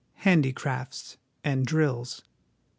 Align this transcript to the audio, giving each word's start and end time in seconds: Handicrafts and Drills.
Handicrafts 0.15 1.17
and 1.43 1.63
Drills. 1.63 2.23